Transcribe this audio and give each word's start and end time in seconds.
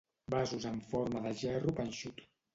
Vasos 0.33 0.65
en 0.69 0.79
forma 0.93 1.23
de 1.27 1.35
gerro 1.43 1.77
panxut. 1.83 2.27